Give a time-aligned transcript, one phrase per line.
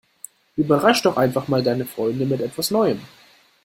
[0.55, 2.99] Überrasch' doch einfach mal deine Freunde mit etwas Neuem!